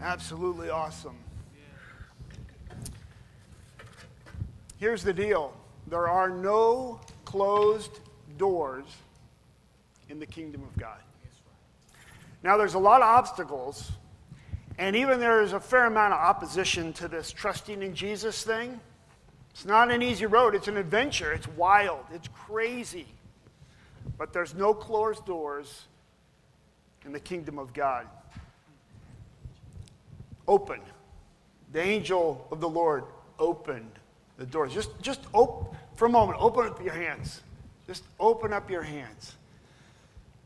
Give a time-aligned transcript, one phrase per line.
[0.00, 1.16] Absolutely awesome.
[4.78, 5.54] Here's the deal
[5.86, 8.00] there are no closed
[8.36, 8.84] doors
[10.08, 10.98] in the kingdom of God.
[12.42, 13.90] Now, there's a lot of obstacles,
[14.78, 18.78] and even there's a fair amount of opposition to this trusting in Jesus thing.
[19.50, 21.32] It's not an easy road, it's an adventure.
[21.32, 23.06] It's wild, it's crazy.
[24.18, 25.86] But there's no closed doors
[27.06, 28.06] in the kingdom of God.
[30.48, 30.80] Open.
[31.72, 33.04] The angel of the Lord
[33.38, 33.90] opened
[34.38, 34.72] the doors.
[34.72, 37.42] Just, just open, for a moment, open up your hands.
[37.86, 39.34] Just open up your hands.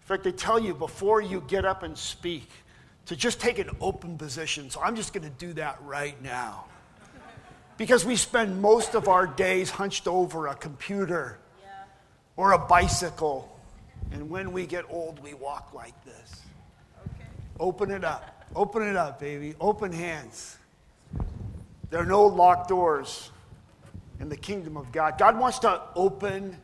[0.02, 2.48] In fact, they tell you before you get up and speak
[3.06, 4.70] to just take an open position.
[4.70, 6.64] So I'm just going to do that right now.
[7.76, 11.70] Because we spend most of our days hunched over a computer yeah.
[12.36, 13.58] or a bicycle.
[14.12, 16.42] And when we get old, we walk like this.
[17.06, 17.24] Okay.
[17.58, 18.39] Open it up.
[18.54, 19.54] Open it up, baby.
[19.60, 20.56] Open hands.
[21.90, 23.30] There are no locked doors
[24.18, 25.18] in the kingdom of God.
[25.18, 26.56] God wants to open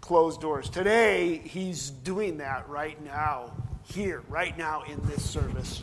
[0.00, 0.68] closed doors.
[0.68, 3.52] Today, He's doing that right now,
[3.84, 5.82] here, right now in this service.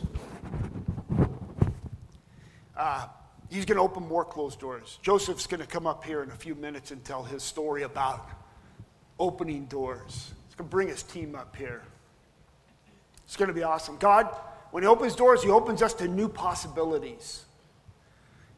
[2.76, 3.06] Uh,
[3.48, 4.98] he's going to open more closed doors.
[5.00, 8.28] Joseph's going to come up here in a few minutes and tell his story about
[9.18, 10.32] opening doors.
[10.46, 11.82] He's going to bring his team up here.
[13.24, 13.96] It's going to be awesome.
[13.96, 14.28] God,
[14.76, 17.46] when He opens doors, He opens us to new possibilities.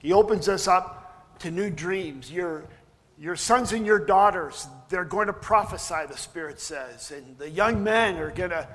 [0.00, 2.28] He opens us up to new dreams.
[2.28, 2.64] Your,
[3.20, 7.12] your sons and your daughters, they're going to prophesy, the Spirit says.
[7.12, 8.66] And the young men are going to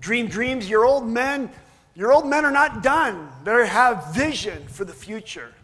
[0.00, 0.68] dream dreams.
[0.68, 1.48] Your old men,
[1.94, 3.30] your old men are not done.
[3.42, 5.54] They have vision for the future.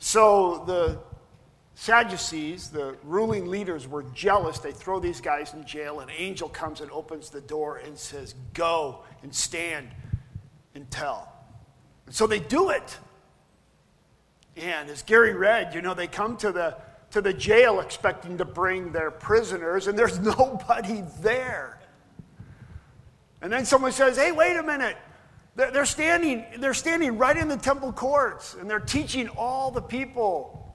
[0.00, 0.98] So the
[1.78, 4.58] Sadducees, the ruling leaders, were jealous.
[4.58, 6.00] They throw these guys in jail.
[6.00, 9.90] An angel comes and opens the door and says, Go and stand
[10.74, 11.30] and tell.
[12.06, 12.98] And so they do it.
[14.56, 16.78] And as Gary read, you know, they come to the,
[17.10, 21.78] to the jail expecting to bring their prisoners, and there's nobody there.
[23.42, 24.96] And then someone says, Hey, wait a minute.
[25.56, 30.65] They're standing, they're standing right in the temple courts, and they're teaching all the people.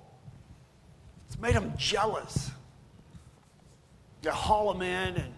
[1.31, 2.51] It's made them jealous.
[4.21, 5.33] They haul them in, and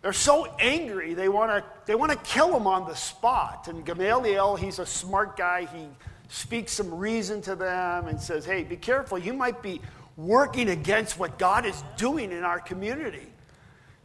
[0.00, 3.66] they're so angry, they want to they want to kill them on the spot.
[3.66, 5.64] And Gamaliel, he's a smart guy.
[5.64, 5.88] He
[6.28, 9.18] speaks some reason to them and says, hey, be careful.
[9.18, 9.80] You might be
[10.16, 13.26] working against what God is doing in our community.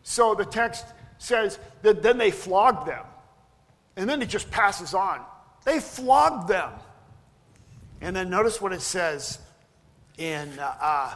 [0.01, 0.87] So the text
[1.19, 3.05] says that then they flogged them.
[3.97, 5.21] And then it just passes on.
[5.63, 6.71] They flogged them.
[8.01, 9.37] And then notice what it says
[10.21, 11.15] in uh, uh,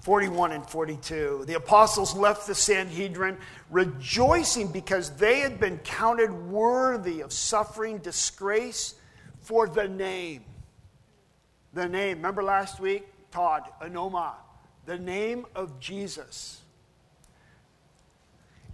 [0.00, 1.44] 41 and 42.
[1.46, 3.36] The apostles left the Sanhedrin
[3.70, 8.94] rejoicing because they had been counted worthy of suffering disgrace
[9.40, 10.44] for the name.
[11.74, 12.18] The name.
[12.18, 13.06] Remember last week?
[13.30, 14.32] Todd, Anoma.
[14.86, 16.62] The name of Jesus.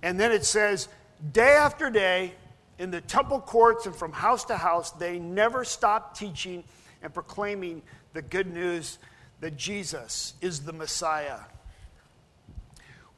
[0.02, 0.88] And then it says,
[1.32, 2.34] day after day,
[2.78, 6.62] in the temple courts and from house to house, they never stopped teaching
[7.02, 7.82] and proclaiming
[8.12, 8.98] the good news
[9.42, 11.40] that Jesus is the Messiah.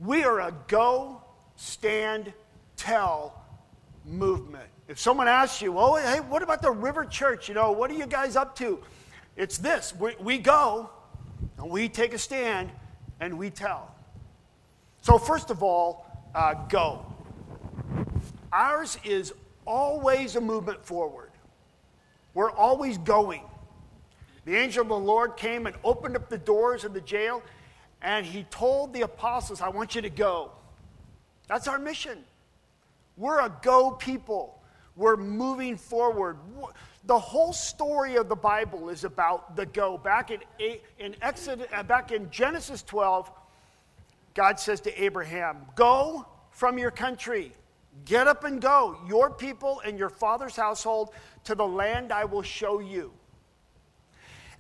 [0.00, 1.22] We are a go,
[1.54, 2.32] stand,
[2.76, 3.44] tell
[4.06, 4.64] movement.
[4.88, 7.46] If someone asks you, oh, hey, what about the River Church?
[7.46, 8.80] You know, what are you guys up to?
[9.36, 10.88] It's this we, we go,
[11.58, 12.70] and we take a stand,
[13.20, 13.94] and we tell.
[15.02, 17.04] So, first of all, uh, go.
[18.50, 19.34] Ours is
[19.66, 21.32] always a movement forward.
[22.32, 23.42] We're always going.
[24.44, 27.43] The angel of the Lord came and opened up the doors of the jail,
[28.03, 30.50] and he told the apostles, I want you to go.
[31.49, 32.25] That's our mission.
[33.16, 34.60] We're a go people.
[34.97, 36.37] We're moving forward.
[37.06, 39.99] The whole story of the Bible is about the go.
[39.99, 40.41] Back in,
[40.99, 43.31] in Exodus, uh, back in Genesis 12,
[44.34, 47.53] God says to Abraham, Go from your country,
[48.04, 51.10] get up and go, your people and your father's household,
[51.45, 53.13] to the land I will show you.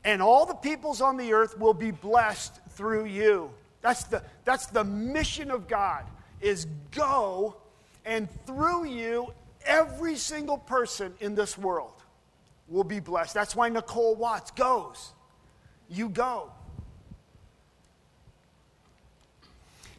[0.04, 3.50] And all the peoples on the earth will be blessed through you.
[3.80, 6.04] That's the, that's the mission of God,
[6.40, 7.56] is go,
[8.04, 9.32] and through you,
[9.64, 12.02] every single person in this world
[12.68, 13.34] will be blessed.
[13.34, 15.12] That's why Nicole Watts goes.
[15.88, 16.50] You go.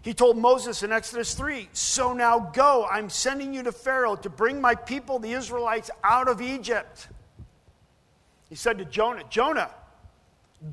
[0.01, 4.29] He told Moses in Exodus 3 So now go, I'm sending you to Pharaoh to
[4.29, 7.07] bring my people, the Israelites, out of Egypt.
[8.49, 9.71] He said to Jonah, Jonah,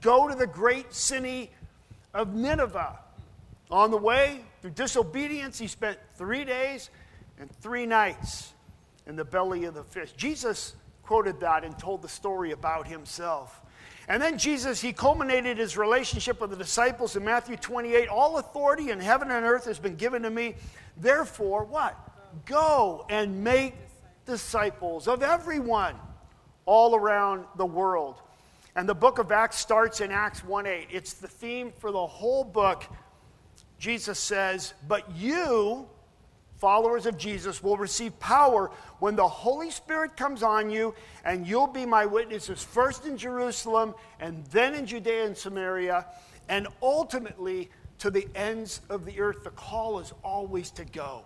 [0.00, 1.50] go to the great city
[2.14, 2.98] of Nineveh.
[3.70, 6.90] On the way, through disobedience, he spent three days
[7.38, 8.52] and three nights
[9.06, 10.12] in the belly of the fish.
[10.12, 13.60] Jesus quoted that and told the story about himself.
[14.08, 18.08] And then Jesus, he culminated his relationship with the disciples in Matthew 28.
[18.08, 20.54] All authority in heaven and earth has been given to me.
[20.96, 21.96] Therefore, what?
[22.44, 23.74] Go and make
[24.26, 25.94] disciples of everyone
[26.66, 28.16] all around the world.
[28.74, 30.88] And the book of Acts starts in Acts 1 8.
[30.90, 32.84] It's the theme for the whole book.
[33.78, 35.88] Jesus says, But you,
[36.56, 38.70] followers of Jesus, will receive power
[39.00, 43.94] when the Holy Spirit comes on you, and you'll be my witnesses first in Jerusalem,
[44.20, 46.06] and then in Judea and Samaria,
[46.48, 49.44] and ultimately to the ends of the earth.
[49.44, 51.24] The call is always to go,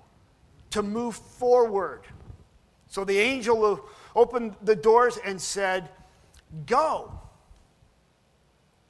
[0.71, 2.03] to move forward.
[2.89, 5.91] So the angel opened the doors and said,
[6.67, 7.21] Go.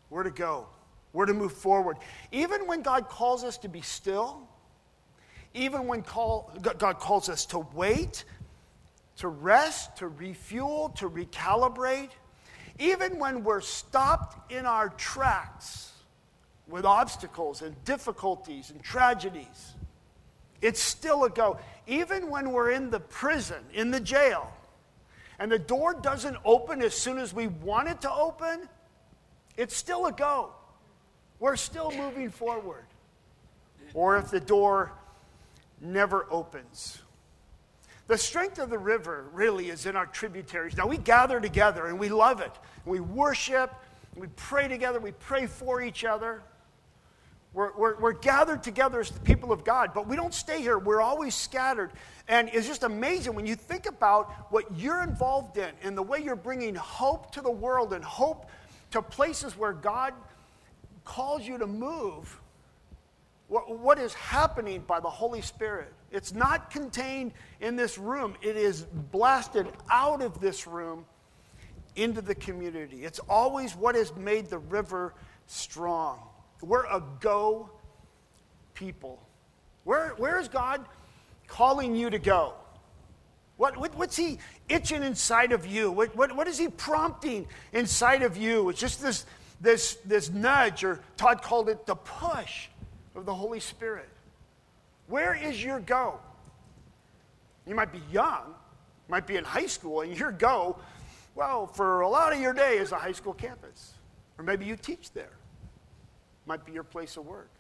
[0.09, 0.67] Where to go?
[1.13, 1.97] Where to move forward?
[2.33, 4.47] Even when God calls us to be still,
[5.55, 8.25] even when call, God calls us to wait,
[9.17, 12.11] to rest, to refuel, to recalibrate,
[12.79, 15.93] even when we're stopped in our tracks
[16.69, 19.75] with obstacles and difficulties and tragedies,
[20.61, 21.59] it's still a go.
[21.87, 24.53] Even when we're in the prison, in the jail,
[25.39, 28.69] and the door doesn't open as soon as we want it to open,
[29.57, 30.53] it's still a go.
[31.39, 32.85] We're still moving forward.
[33.95, 34.93] Or if the door
[35.81, 36.99] never opens.
[38.09, 40.77] The strength of the river really is in our tributaries.
[40.77, 42.53] Now, we gather together and we love it.
[42.85, 43.75] We worship,
[44.15, 46.43] we pray together, we pray for each other.
[47.53, 50.79] We're, we're, we're, gathered together as the people of God, but we don't stay here.
[50.79, 51.91] We're always scattered.
[52.29, 56.19] And it's just amazing when you think about what you're involved in and the way
[56.19, 58.51] you're bringing hope to the world and hope
[58.91, 60.15] to places where God
[61.05, 62.41] calls you to move.
[63.49, 65.93] What, is happening by the Holy Spirit?
[66.11, 71.05] It's not contained in this room, it is blasted out of this room
[71.95, 73.05] into the community.
[73.05, 75.15] It's always what has made the river
[75.47, 76.21] strong.
[76.61, 77.71] We're a go
[78.75, 79.23] people.
[79.85, 80.85] Where, where is God
[81.47, 82.55] calling you to go?
[83.57, 84.39] What, what, what's He
[84.69, 85.91] itching inside of you?
[85.91, 88.69] What, what, what is He prompting inside of you?
[88.69, 89.25] It's just this,
[89.61, 92.69] this, this nudge, or Todd called it the push
[93.15, 94.09] of the Holy Spirit.
[95.09, 96.19] Where is your go?
[97.67, 98.55] You might be young,
[99.09, 100.79] might be in high school, and your go,
[101.35, 103.95] well, for a lot of your day is a high school campus.
[104.39, 105.33] Or maybe you teach there
[106.47, 107.51] might be your place of work.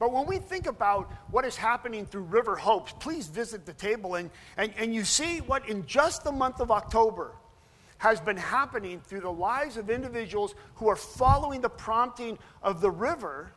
[0.00, 4.14] But when we think about what is happening through River Hopes, please visit the table
[4.14, 7.32] and, and, and you see what in just the month of October
[7.98, 12.90] has been happening through the lives of individuals who are following the prompting of the
[12.90, 13.52] river.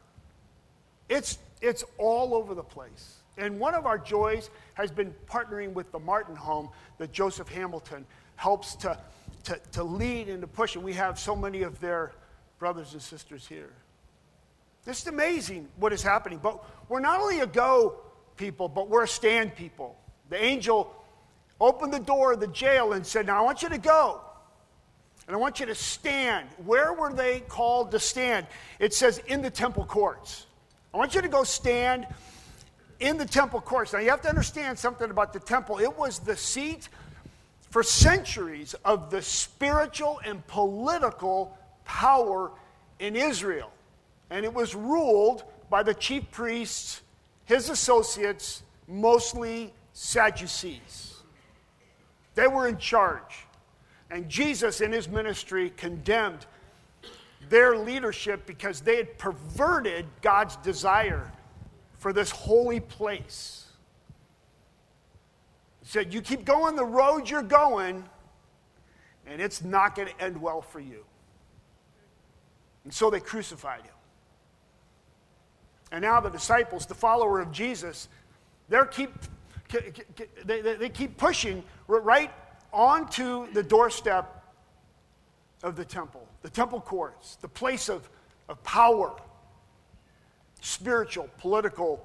[1.08, 3.20] It's, it's all over the place.
[3.38, 6.68] And one of our joys has been partnering with the Martin Home
[6.98, 8.06] that Joseph Hamilton
[8.36, 9.00] helps to,
[9.46, 10.76] to, to lead and to push.
[10.76, 12.12] And we have so many of their
[12.60, 13.72] brothers and sisters here.
[14.86, 16.40] This is amazing what is happening.
[16.42, 18.00] But we're not only a go
[18.36, 19.98] people, but we're a stand people.
[20.30, 20.94] The angel
[21.62, 24.22] opened the door of the jail and said, Now I want you to go.
[25.26, 26.50] And I want you to stand.
[26.66, 28.46] Where were they called to stand?
[28.80, 30.48] It says in the temple courts.
[30.94, 32.06] I want you to go stand
[33.00, 33.94] in the temple courts.
[33.94, 35.80] Now you have to understand something about the temple.
[35.80, 36.90] It was the seat
[37.70, 42.52] for centuries of the spiritual and political power
[43.00, 43.72] in Israel
[44.34, 47.04] and it was ruled by the chief priests,
[47.46, 51.22] his associates, mostly Sadducees.
[52.34, 53.46] They were in charge.
[54.10, 56.48] And Jesus, in his ministry, condemned
[57.48, 61.32] their leadership because they had perverted God's desire
[62.00, 63.68] for this holy place.
[65.84, 68.04] He said, You keep going the road you're going,
[69.28, 71.06] and it's not going to end well for you.
[72.84, 73.93] And so they crucified him.
[75.94, 78.10] And now the disciples, the follower of Jesus,
[78.68, 79.14] they keep,
[80.44, 82.32] they keep pushing right
[82.74, 84.44] onto the doorstep
[85.62, 88.10] of the temple, the temple courts, the place of,
[88.50, 89.16] of power,
[90.62, 92.04] spiritual, political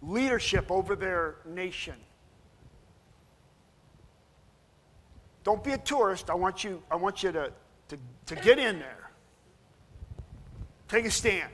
[0.00, 1.96] leadership over their nation.
[5.42, 6.30] Don't be a tourist.
[6.30, 7.52] I want you, I want you to,
[7.88, 9.10] to, to get in there.
[10.86, 11.50] Take a stand.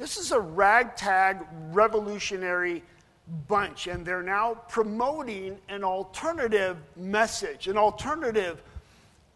[0.00, 2.82] This is a ragtag revolutionary
[3.48, 8.62] bunch, and they're now promoting an alternative message, an alternative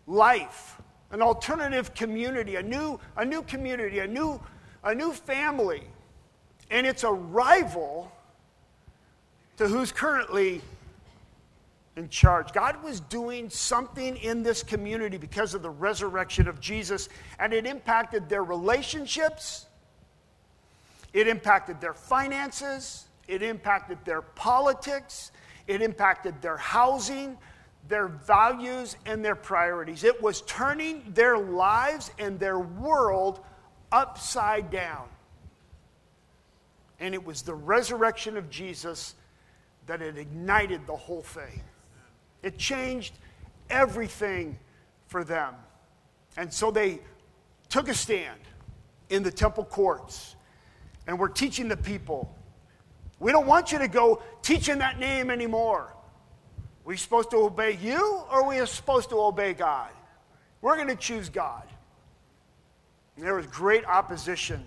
[0.06, 0.80] life,
[1.11, 4.40] an alternative community, a new, a new community, a new,
[4.83, 5.83] a new family.
[6.71, 8.11] And it's a rival
[9.59, 10.62] to who's currently
[11.94, 12.54] in charge.
[12.54, 17.66] God was doing something in this community because of the resurrection of Jesus, and it
[17.66, 19.66] impacted their relationships,
[21.14, 25.30] it impacted their finances, it impacted their politics,
[25.66, 27.38] it impacted their housing,
[27.88, 30.04] their values, and their priorities.
[30.04, 33.40] It was turning their lives and their world
[33.92, 35.09] upside down.
[36.99, 39.14] And it was the resurrection of Jesus
[39.87, 41.62] that had ignited the whole thing.
[42.42, 43.14] It changed
[43.71, 44.59] everything
[45.06, 45.54] for them.
[46.37, 47.00] And so they
[47.68, 48.40] took a stand
[49.11, 50.35] in the temple courts
[51.06, 52.34] and we're teaching the people.
[53.18, 55.94] We don't want you to go teaching that name anymore.
[56.84, 59.90] We're we supposed to obey you or we are supposed to obey God?
[60.61, 61.64] We're going to choose God.
[63.16, 64.66] And there was great opposition.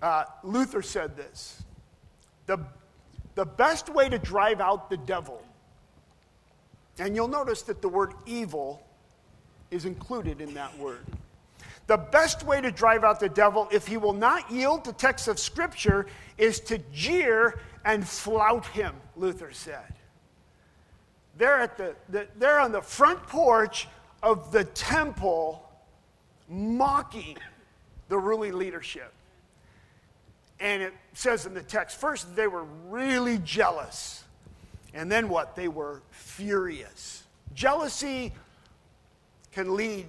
[0.00, 1.62] Uh, Luther said this
[2.46, 2.58] the
[3.34, 5.42] the best way to drive out the devil,
[6.98, 8.86] and you'll notice that the word evil
[9.70, 11.04] is included in that word.
[11.86, 15.28] The best way to drive out the devil, if he will not yield to texts
[15.28, 16.06] of Scripture,
[16.38, 19.92] is to jeer and flout him, Luther said.
[21.36, 23.88] They're, at the, the, they're on the front porch
[24.22, 25.68] of the temple
[26.48, 27.36] mocking
[28.08, 29.12] the ruling leadership.
[30.60, 34.24] And it says in the text first, they were really jealous.
[34.94, 35.56] And then what?
[35.56, 37.24] They were furious.
[37.54, 38.32] Jealousy
[39.52, 40.06] can lead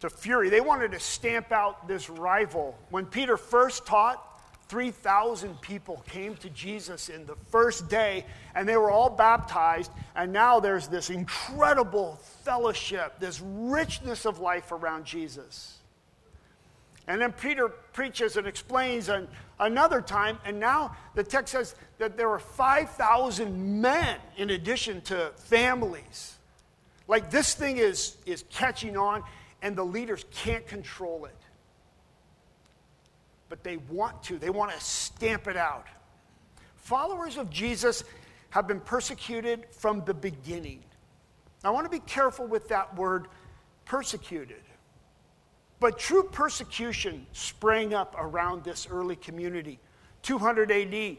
[0.00, 0.50] to fury.
[0.50, 2.78] They wanted to stamp out this rival.
[2.90, 4.22] When Peter first taught,
[4.68, 9.92] 3,000 people came to Jesus in the first day, and they were all baptized.
[10.16, 15.78] And now there's this incredible fellowship, this richness of life around Jesus.
[17.08, 19.28] And then Peter preaches and explains an,
[19.60, 25.30] another time, and now the text says that there were 5,000 men in addition to
[25.36, 26.34] families.
[27.06, 29.22] Like this thing is, is catching on,
[29.66, 31.34] and the leaders can't control it.
[33.48, 35.88] But they want to, they want to stamp it out.
[36.76, 38.04] Followers of Jesus
[38.50, 40.84] have been persecuted from the beginning.
[41.64, 43.26] I want to be careful with that word
[43.84, 44.62] persecuted.
[45.80, 49.80] But true persecution sprang up around this early community.
[50.22, 51.16] 200 AD,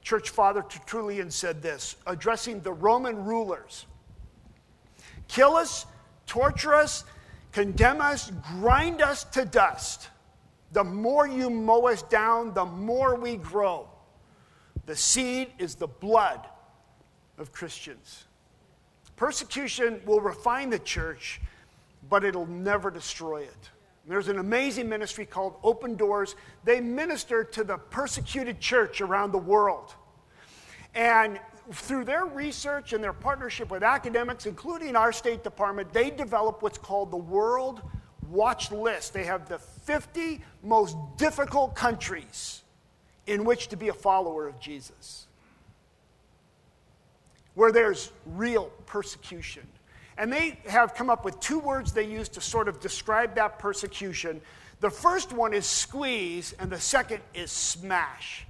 [0.00, 3.86] Church Father Tertullian said this, addressing the Roman rulers
[5.26, 5.86] Kill us,
[6.26, 7.02] torture us,
[7.54, 10.08] condemn us, grind us to dust.
[10.72, 13.88] The more you mow us down, the more we grow.
[14.86, 16.40] The seed is the blood
[17.38, 18.24] of Christians.
[19.14, 21.40] Persecution will refine the church,
[22.10, 23.70] but it'll never destroy it.
[24.06, 26.34] There's an amazing ministry called Open Doors.
[26.64, 29.94] They minister to the persecuted church around the world.
[30.94, 31.38] And
[31.72, 36.78] through their research and their partnership with academics, including our State Department, they develop what's
[36.78, 37.82] called the World
[38.28, 39.12] Watch List.
[39.12, 42.62] They have the 50 most difficult countries
[43.26, 45.26] in which to be a follower of Jesus,
[47.54, 49.66] where there's real persecution.
[50.18, 53.58] And they have come up with two words they use to sort of describe that
[53.58, 54.40] persecution.
[54.80, 58.46] The first one is squeeze, and the second is smash.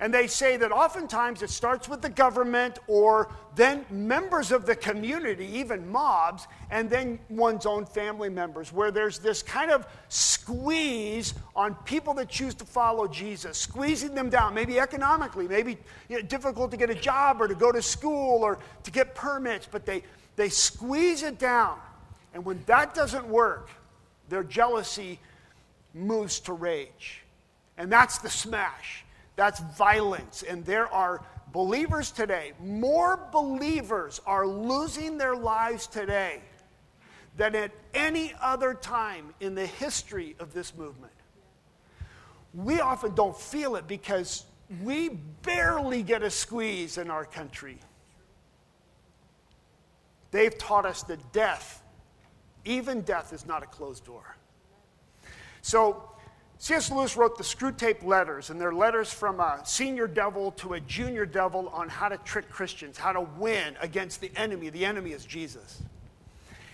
[0.00, 4.74] And they say that oftentimes it starts with the government or then members of the
[4.74, 11.34] community, even mobs, and then one's own family members, where there's this kind of squeeze
[11.54, 16.22] on people that choose to follow Jesus, squeezing them down, maybe economically, maybe you know,
[16.22, 19.86] difficult to get a job or to go to school or to get permits, but
[19.86, 20.02] they
[20.36, 21.78] they squeeze it down.
[22.32, 23.70] And when that doesn't work,
[24.28, 25.20] their jealousy
[25.92, 27.22] moves to rage.
[27.78, 29.03] And that's the smash.
[29.36, 30.42] That's violence.
[30.42, 36.40] And there are believers today, more believers are losing their lives today
[37.36, 41.12] than at any other time in the history of this movement.
[42.52, 44.44] We often don't feel it because
[44.82, 45.10] we
[45.42, 47.78] barely get a squeeze in our country.
[50.30, 51.82] They've taught us that death,
[52.64, 54.36] even death, is not a closed door.
[55.62, 56.10] So,
[56.58, 56.90] C.S.
[56.90, 61.26] Lewis wrote the Screwtape Letters, and they're letters from a senior devil to a junior
[61.26, 64.70] devil on how to trick Christians, how to win against the enemy.
[64.70, 65.82] The enemy is Jesus.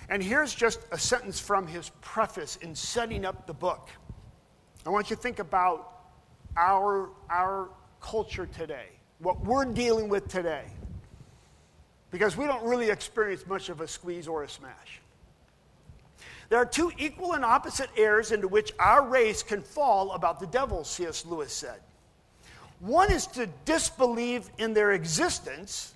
[0.09, 3.89] And here's just a sentence from his preface in setting up the book.
[4.87, 5.93] I want you to think about
[6.57, 7.71] our, our
[8.01, 10.65] culture today, what we're dealing with today
[12.11, 15.01] because we don't really experience much of a squeeze or a smash.
[16.51, 20.49] There are two equal and opposite errors into which our race can fall about the
[20.49, 21.25] devil, C.S.
[21.25, 21.81] Lewis said.
[22.81, 25.95] One is to disbelieve in their existence,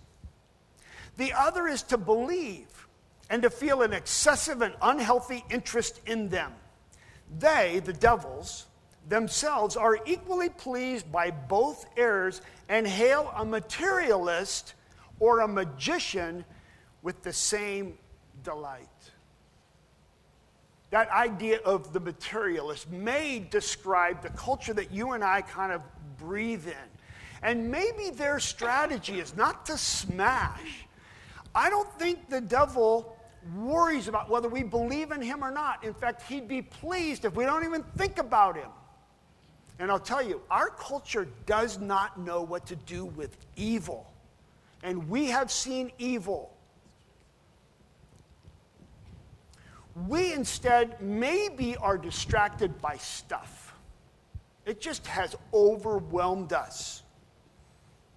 [1.16, 2.68] the other is to believe
[3.30, 6.52] and to feel an excessive and unhealthy interest in them.
[7.38, 8.66] They, the devils,
[9.08, 14.74] themselves are equally pleased by both errors and hail a materialist
[15.18, 16.44] or a magician
[17.02, 17.98] with the same
[18.44, 18.88] delight.
[20.94, 25.82] That idea of the materialist may describe the culture that you and I kind of
[26.18, 26.88] breathe in.
[27.42, 30.86] And maybe their strategy is not to smash.
[31.52, 33.16] I don't think the devil
[33.56, 35.82] worries about whether we believe in him or not.
[35.82, 38.70] In fact, he'd be pleased if we don't even think about him.
[39.80, 44.12] And I'll tell you, our culture does not know what to do with evil.
[44.84, 46.53] And we have seen evil.
[49.94, 53.74] We instead maybe are distracted by stuff.
[54.66, 57.02] It just has overwhelmed us.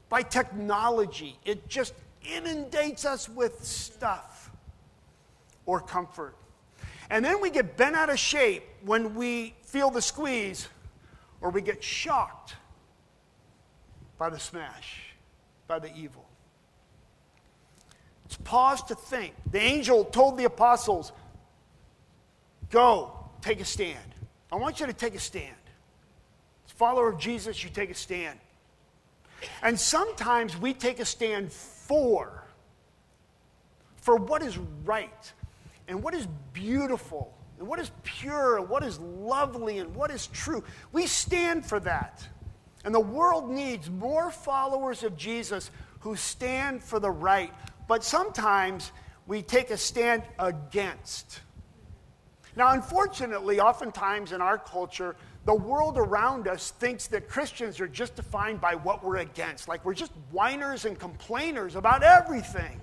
[0.09, 1.93] By technology, it just
[2.23, 4.49] inundates us with stuff
[5.65, 6.35] or comfort.
[7.09, 10.67] And then we get bent out of shape when we feel the squeeze
[11.41, 12.55] or we get shocked
[14.17, 15.13] by the smash,
[15.67, 16.25] by the evil.
[18.25, 19.33] Let's pause to think.
[19.51, 21.11] The angel told the apostles,
[22.69, 23.97] Go, take a stand.
[24.51, 25.55] I want you to take a stand.
[26.65, 28.39] As follower of Jesus, you take a stand.
[29.61, 32.43] And sometimes we take a stand for,
[33.97, 35.33] for what is right
[35.87, 40.27] and what is beautiful and what is pure and what is lovely and what is
[40.27, 40.63] true.
[40.91, 42.27] We stand for that.
[42.83, 47.53] And the world needs more followers of Jesus who stand for the right.
[47.87, 48.91] But sometimes
[49.25, 51.41] we take a stand against.
[52.57, 58.15] Now, unfortunately, oftentimes in our culture, the world around us thinks that Christians are just
[58.15, 59.67] defined by what we're against.
[59.67, 62.81] Like we're just whiners and complainers about everything.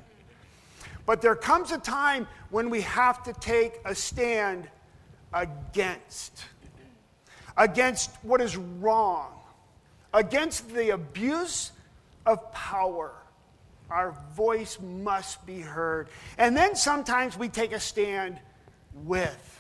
[1.07, 4.69] But there comes a time when we have to take a stand
[5.33, 6.45] against.
[7.57, 9.33] Against what is wrong.
[10.15, 11.73] Against the abuse
[12.25, 13.13] of power.
[13.91, 16.11] Our voice must be heard.
[16.39, 18.39] And then sometimes we take a stand
[18.95, 19.54] with.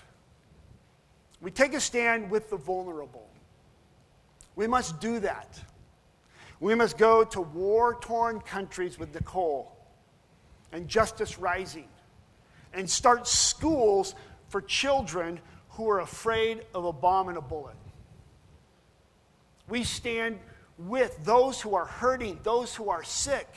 [1.44, 3.28] We take a stand with the vulnerable.
[4.56, 5.60] We must do that.
[6.58, 9.76] We must go to war torn countries with Nicole
[10.72, 11.88] and Justice Rising
[12.72, 14.14] and start schools
[14.48, 17.76] for children who are afraid of a bomb and a bullet.
[19.68, 20.38] We stand
[20.78, 23.48] with those who are hurting, those who are sick,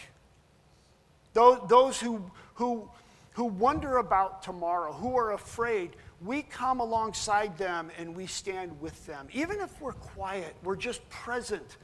[1.32, 2.22] those, those who,
[2.56, 2.90] who,
[3.38, 5.92] who wonder about tomorrow, who are afraid,
[6.26, 9.28] we come alongside them and we stand with them.
[9.32, 11.78] Even if we're quiet, we're just present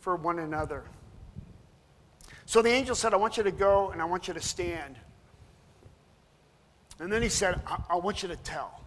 [0.00, 0.82] for one another.
[2.46, 4.96] So the angel said, I want you to go and I want you to stand.
[6.98, 8.80] And then he said, I, I want you to tell.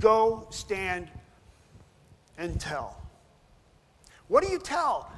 [0.00, 1.08] Go, stand,
[2.38, 3.00] and tell.
[4.26, 5.12] What do you tell?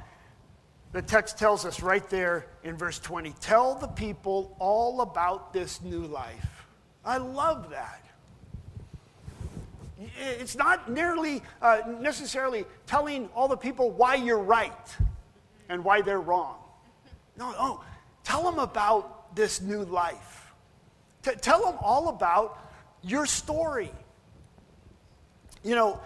[0.95, 5.81] The text tells us right there in verse 20 tell the people all about this
[5.81, 6.65] new life.
[7.03, 8.01] I love that.
[10.17, 14.95] It's not nearly uh, necessarily telling all the people why you're right
[15.67, 16.59] and why they're wrong.
[17.37, 17.83] No, no.
[18.23, 20.53] Tell them about this new life.
[21.23, 22.57] T- tell them all about
[23.03, 23.91] your story.
[25.61, 25.99] You know,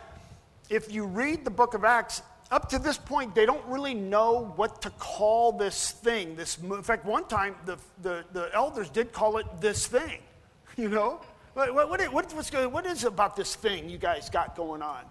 [0.67, 4.53] if you read the book of Acts, up to this point, they don't really know
[4.55, 6.35] what to call this thing.
[6.35, 10.19] This, in fact, one time the, the, the elders did call it this thing,
[10.77, 11.21] you know?
[11.53, 15.03] What, what, what, what's going, what is about this thing you guys got going on?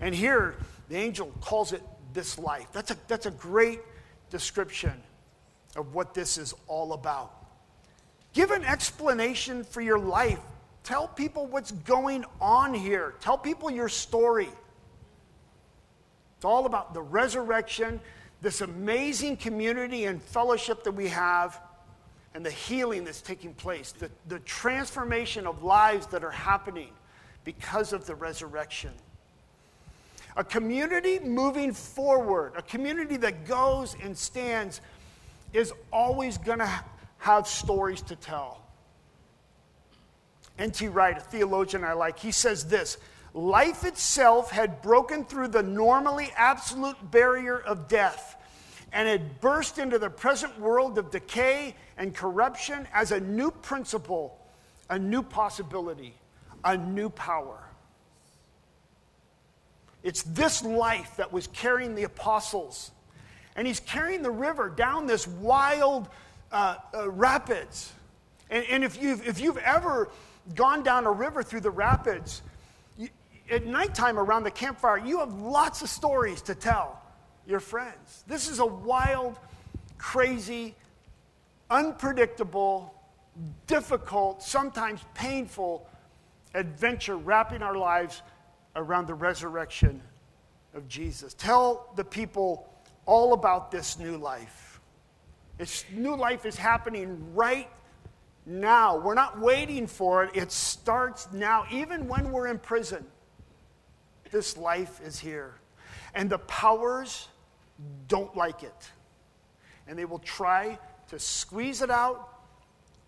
[0.00, 0.56] And here,
[0.88, 2.66] the angel calls it this life.
[2.72, 3.80] That's a, that's a great
[4.30, 4.92] description
[5.76, 7.32] of what this is all about.
[8.32, 10.40] Give an explanation for your life.
[10.84, 13.14] Tell people what's going on here.
[13.20, 14.48] Tell people your story.
[16.38, 17.98] It's all about the resurrection,
[18.42, 21.60] this amazing community and fellowship that we have,
[22.32, 26.90] and the healing that's taking place, the, the transformation of lives that are happening
[27.42, 28.92] because of the resurrection.
[30.36, 34.80] A community moving forward, a community that goes and stands,
[35.52, 36.84] is always going to
[37.18, 38.62] have stories to tell.
[40.56, 40.86] N.T.
[40.86, 42.98] Wright, a theologian I like, he says this
[43.34, 48.36] Life itself had broken through the normally absolute barrier of death
[48.92, 54.38] and had burst into the present world of decay and corruption as a new principle,
[54.88, 56.14] a new possibility,
[56.64, 57.62] a new power.
[60.02, 62.92] It's this life that was carrying the apostles.
[63.56, 66.08] And he's carrying the river down this wild
[66.52, 67.92] uh, uh, rapids.
[68.48, 70.08] And, and, if, you've, if you've ever
[70.54, 72.40] gone down a river through the rapids,
[73.50, 77.00] at nighttime around the campfire, you have lots of stories to tell
[77.46, 78.24] your friends.
[78.26, 79.38] This is a wild,
[79.96, 80.74] crazy,
[81.70, 82.94] unpredictable,
[83.66, 85.88] difficult, sometimes painful
[86.54, 88.22] adventure wrapping our lives
[88.76, 90.00] around the resurrection
[90.74, 91.34] of Jesus.
[91.34, 92.68] Tell the people
[93.06, 94.80] all about this new life.
[95.56, 97.68] This new life is happening right
[98.46, 98.98] now.
[98.98, 101.64] We're not waiting for it, it starts now.
[101.70, 103.04] Even when we're in prison,
[104.30, 105.54] this life is here.
[106.14, 107.28] And the powers
[108.08, 108.90] don't like it.
[109.86, 112.28] And they will try to squeeze it out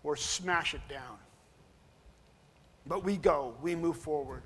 [0.03, 1.17] or smash it down.
[2.87, 4.41] But we go, we move forward.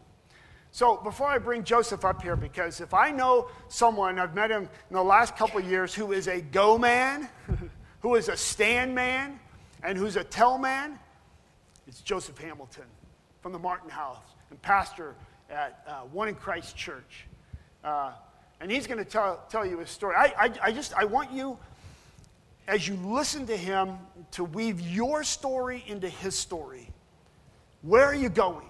[0.71, 4.63] So before I bring Joseph up here, because if I know someone, I've met him
[4.63, 7.29] in the last couple of years, who is a go man,
[8.01, 9.39] who is a stand man,
[9.83, 10.99] and who's a tell man,
[11.88, 12.85] it's Joseph Hamilton
[13.41, 14.17] from the Martin House
[14.49, 15.15] and pastor
[15.49, 17.25] at uh, One in Christ Church.
[17.84, 18.12] Uh,
[18.60, 20.15] and he's going to tell, tell you his story.
[20.17, 21.58] I, I, I just, I want you,
[22.67, 23.97] as you listen to him,
[24.31, 26.89] to weave your story into his story.
[27.81, 28.67] Where are you going?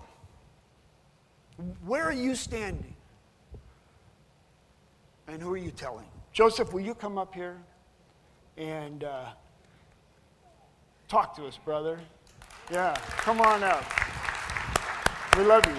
[1.86, 2.96] Where are you standing?
[5.28, 6.06] And who are you telling?
[6.34, 7.58] Joseph, will you come up here
[8.58, 9.28] and uh,
[11.08, 12.00] talk to us, brother?
[12.72, 13.86] Yeah, come on up.
[15.38, 15.76] We love you.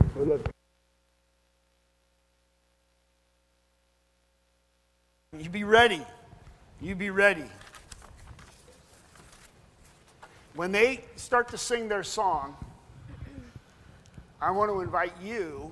[0.00, 0.40] We love you.
[5.50, 6.00] Be ready.
[6.80, 7.44] You be ready
[10.54, 12.56] when they start to sing their song,
[14.40, 15.70] I want to invite you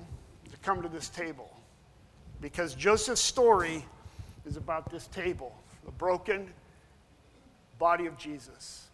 [0.51, 1.49] to come to this table
[2.41, 3.85] because Joseph's story
[4.45, 6.47] is about this table the broken
[7.77, 8.87] body of Jesus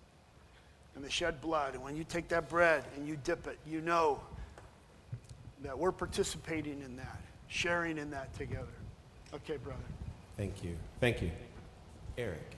[0.96, 1.76] and the shed blood.
[1.76, 4.20] And when you take that bread and you dip it, you know
[5.62, 8.68] that we're participating in that, sharing in that together.
[9.34, 9.80] Okay, brother.
[10.38, 10.76] Thank you.
[11.00, 11.32] Thank you.
[12.18, 12.56] Eric.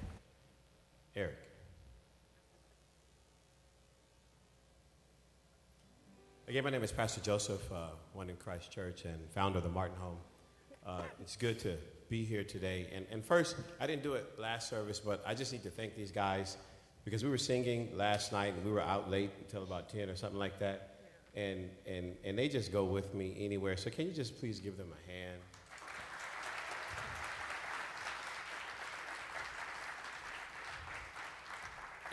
[1.16, 1.38] Eric.
[6.48, 9.70] Again, my name is Pastor Joseph, uh, one in Christ Church and founder of the
[9.70, 10.18] Martin Home.
[10.86, 11.78] Uh, it's good to
[12.10, 12.88] be here today.
[12.94, 15.96] And, and first, I didn't do it last service, but I just need to thank
[15.96, 16.58] these guys
[17.06, 20.16] because we were singing last night and we were out late until about 10 or
[20.16, 20.91] something like that.
[21.36, 23.78] And, and, and they just go with me anywhere.
[23.78, 25.40] So can you just please give them a hand?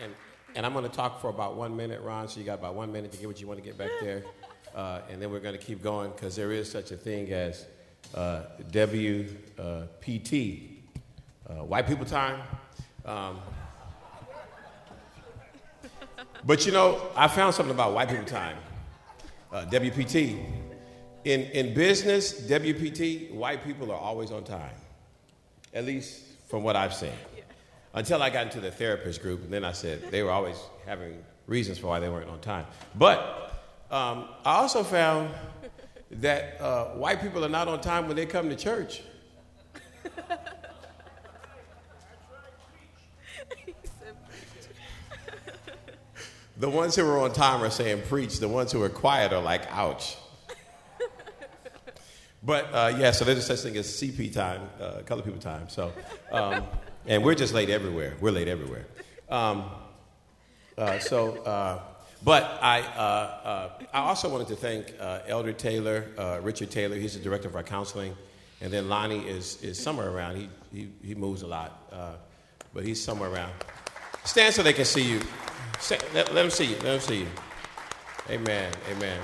[0.01, 0.13] And,
[0.55, 2.93] and I'm going to talk for about one minute, Ron, so you got about one
[2.93, 4.25] minute to get what you want to get back there.
[4.75, 7.67] Uh, and then we're going to keep going because there is such a thing as
[8.15, 9.49] uh, WPT,
[11.49, 12.41] uh, White People Time.
[13.05, 13.39] Um,
[16.45, 18.57] but you know, I found something about White People Time,
[19.53, 20.45] uh, WPT.
[21.25, 24.75] In, in business, WPT, white people are always on time,
[25.75, 27.13] at least from what I've seen
[27.95, 30.57] until I got into the therapist group, and then I said they were always
[30.87, 32.67] having reasons for why they weren't on time.
[32.95, 33.53] But
[33.91, 35.31] um, I also found
[36.11, 39.03] that uh, white people are not on time when they come to church.
[46.59, 48.39] The ones who are on time are saying preach.
[48.39, 50.17] The ones who are quiet are like, ouch.
[52.41, 55.69] But uh, yeah, so there's such thing as CP time, uh, color people time.
[55.69, 55.93] So.
[56.31, 56.63] Um,
[57.09, 58.15] and we're just late everywhere.
[58.21, 58.87] We're late everywhere.
[59.31, 59.65] Um,
[60.77, 61.81] uh, so, uh,
[62.23, 66.97] but I, uh, uh I also wanted to thank uh, Elder Taylor, uh, Richard Taylor.
[66.97, 68.15] He's the director of our counseling,
[68.61, 70.37] and then Lonnie is is somewhere around.
[70.37, 71.91] He he, he moves a lot,
[72.75, 73.53] but he's somewhere around.
[74.25, 75.21] Stand so they can see you.
[75.81, 76.77] Stand, let, let them see you.
[76.77, 77.29] Let them see you.
[78.31, 78.73] Amen.
[78.91, 79.21] Amen.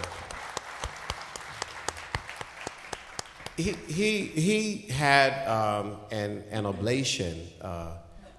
[3.56, 7.92] he, he, he had um, an, an ablation uh,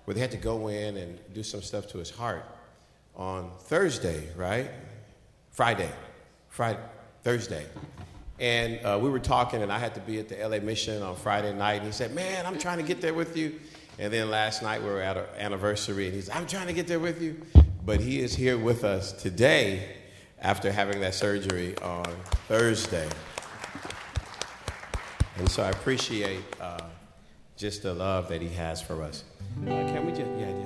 [0.03, 2.45] where they had to go in and do some stuff to his heart
[3.15, 4.69] on Thursday, right?
[5.51, 5.89] Friday.
[6.49, 6.79] Friday,
[7.23, 7.65] Thursday.
[8.39, 11.15] And uh, we were talking, and I had to be at the LA Mission on
[11.15, 11.75] Friday night.
[11.75, 13.59] And he said, Man, I'm trying to get there with you.
[13.97, 16.87] And then last night we were at our anniversary, and he's, I'm trying to get
[16.87, 17.41] there with you.
[17.85, 19.97] But he is here with us today
[20.41, 22.05] after having that surgery on
[22.47, 23.07] Thursday.
[25.37, 26.79] And so I appreciate uh,
[27.55, 29.23] just the love that he has for us.
[29.61, 30.64] Uh, can we just, yeah,